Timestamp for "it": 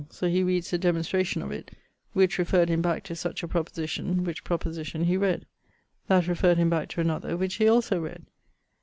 1.51-1.75